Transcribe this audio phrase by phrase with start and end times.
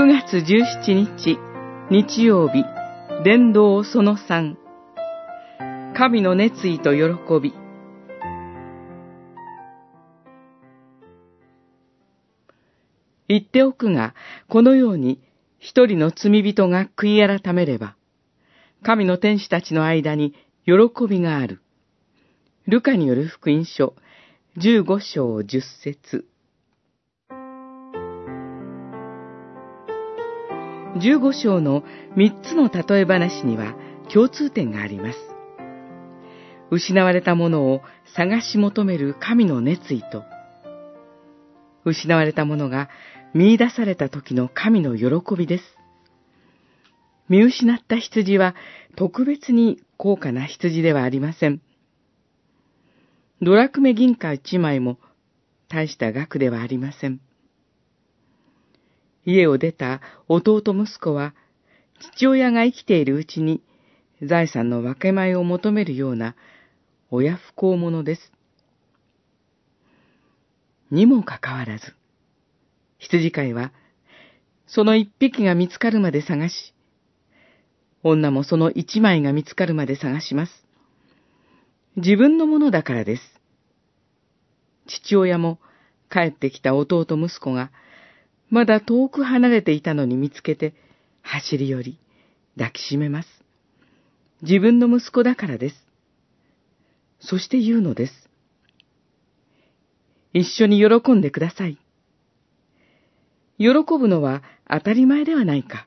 [0.00, 1.38] 9月17日、
[1.90, 2.64] 日曜日、
[3.22, 4.56] 伝道その3。
[5.94, 7.02] 神の熱意と喜
[7.38, 7.52] び。
[13.28, 14.14] 言っておくが、
[14.48, 15.20] このように
[15.58, 17.94] 一人の罪人が悔い改めれば、
[18.82, 20.32] 神の天使たちの間に
[20.64, 20.72] 喜
[21.10, 21.60] びがある。
[22.66, 23.94] ルカによる福音書、
[24.56, 26.26] 15章10節
[31.00, 31.82] 15章の
[32.16, 33.74] 3つの例え話には
[34.12, 35.18] 共通点があります。
[36.70, 37.80] 失われたものを
[38.14, 40.24] 探し求める神の熱意と、
[41.84, 42.90] 失われたものが
[43.34, 45.64] 見出された時の神の喜びです。
[47.28, 48.54] 見失った羊は
[48.96, 51.60] 特別に高価な羊ではありません。
[53.40, 54.98] ドラクメ銀貨一枚も
[55.68, 57.20] 大した額ではありません。
[59.32, 61.34] 家を出た弟息子は、
[62.14, 63.62] 父親が生きているうちに
[64.22, 66.34] 財産の分け前を求めるような
[67.10, 68.32] 親不幸者です。
[70.90, 71.94] にもかかわらず、
[72.98, 73.72] 羊飼いは、
[74.66, 76.74] その一匹が見つかるまで探し、
[78.02, 80.52] 女もその一枚が見つかるまで探します。
[81.96, 83.22] 自分のものだからです。
[84.86, 85.58] 父親も
[86.10, 87.70] 帰ってきた弟息子が、
[88.50, 90.74] まだ遠く離れていたのに見つけて、
[91.22, 91.98] 走り寄り、
[92.56, 93.28] 抱きしめます。
[94.42, 95.86] 自分の息子だからです。
[97.20, 98.28] そして言うのです。
[100.32, 101.78] 一緒に喜んでください。
[103.58, 103.66] 喜
[103.98, 105.86] ぶのは当たり前ではないか。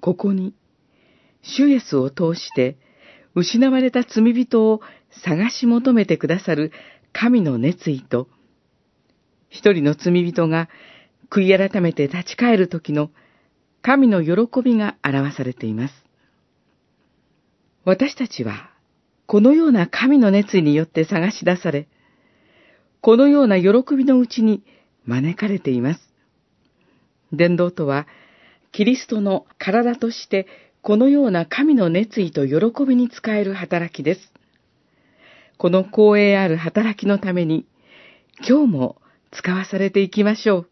[0.00, 0.54] ここに、
[1.42, 2.76] 主イエスを通して、
[3.34, 4.80] 失われた罪人を
[5.24, 6.72] 探し求めてくださる
[7.12, 8.28] 神の熱意と、
[9.52, 10.70] 一人の罪人が
[11.30, 13.10] 悔い改めて立ち返る時の
[13.82, 15.94] 神の喜びが表されています。
[17.84, 18.70] 私たちは、
[19.26, 21.86] このような神の熱意によって探し出され、
[23.02, 24.62] このような喜びのうちに
[25.04, 26.00] 招かれています。
[27.32, 28.06] 伝道とは、
[28.70, 30.46] キリストの体として、
[30.80, 34.32] このような神の熱意と喜びに使える働きです。
[35.58, 37.66] この光栄ある働きのために、
[38.48, 39.01] 今日も
[39.32, 40.71] 使わされていきましょう。